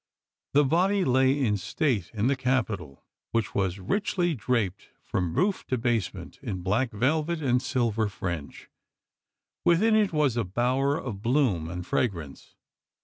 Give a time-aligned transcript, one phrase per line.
[0.55, 3.03] The body lay in state in the Capitol,
[3.33, 8.67] which was richly draped from roof to basement in black velvet and silver fringe;
[9.63, 12.55] within it was a bower of bloom and fragrance.